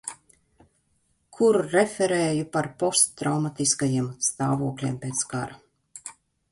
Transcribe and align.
Kur 1.37 1.59
referēju 1.73 2.47
par 2.57 2.71
posttraumatiskajiem 2.85 4.11
stāvokļiem 4.31 5.01
pēc 5.07 5.27
kara. 5.35 6.15